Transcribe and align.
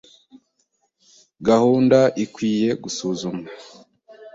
Gahunda 1.47 1.99
ikwiye 2.23 2.69
gusuzumwa. 2.83 3.47